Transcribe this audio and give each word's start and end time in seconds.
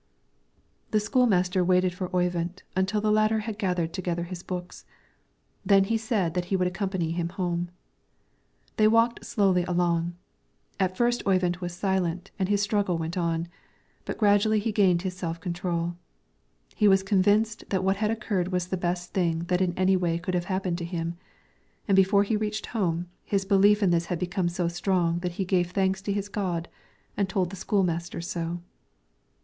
The 0.89 0.99
school 0.99 1.27
master 1.27 1.63
waited 1.63 1.93
for 1.93 2.09
Oyvind 2.11 2.63
until 2.75 3.01
the 3.01 3.11
latter 3.11 3.41
had 3.41 3.59
gathered 3.59 3.93
together 3.93 4.23
his 4.23 4.41
books, 4.41 4.83
then 5.63 5.85
said 5.95 6.33
that 6.33 6.45
he 6.45 6.55
would 6.55 6.65
accompany 6.67 7.11
him 7.11 7.29
home. 7.29 7.69
They 8.77 8.87
walked 8.87 9.23
slowly 9.23 9.63
along. 9.65 10.15
At 10.79 10.97
first 10.97 11.21
Oyvind 11.27 11.57
was 11.57 11.75
silent 11.75 12.31
and 12.39 12.49
his 12.49 12.63
struggle 12.63 12.97
went 12.97 13.15
on, 13.15 13.47
but 14.03 14.17
gradually 14.17 14.57
he 14.59 14.71
gained 14.71 15.03
his 15.03 15.15
self 15.15 15.39
control. 15.39 15.95
He 16.75 16.87
was 16.87 17.03
convinced 17.03 17.65
that 17.69 17.83
what 17.83 17.97
had 17.97 18.09
occurred 18.09 18.47
was 18.47 18.69
the 18.69 18.77
best 18.77 19.13
thing 19.13 19.43
that 19.49 19.61
in 19.61 19.71
any 19.77 19.95
way 19.95 20.17
could 20.17 20.33
have 20.33 20.45
happened 20.45 20.79
to 20.79 20.83
him; 20.83 21.15
and 21.87 21.95
before 21.95 22.23
he 22.23 22.35
reached 22.35 22.65
home, 22.65 23.07
his 23.23 23.45
belief 23.45 23.83
in 23.83 23.91
this 23.91 24.05
had 24.07 24.17
become 24.17 24.49
so 24.49 24.67
strong 24.67 25.19
that 25.19 25.33
he 25.33 25.45
gave 25.45 25.69
thanks 25.73 26.01
to 26.01 26.11
his 26.11 26.27
God, 26.27 26.69
and 27.15 27.29
told 27.29 27.51
the 27.51 27.55
school 27.55 27.83
master 27.83 28.19
so. 28.19 28.61